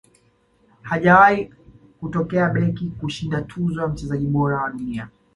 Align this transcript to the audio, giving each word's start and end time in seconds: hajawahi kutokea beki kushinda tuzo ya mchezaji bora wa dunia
hajawahi 0.81 1.53
kutokea 1.99 2.49
beki 2.49 2.85
kushinda 2.99 3.41
tuzo 3.41 3.81
ya 3.81 3.87
mchezaji 3.87 4.27
bora 4.27 4.57
wa 4.61 4.69
dunia 4.69 5.09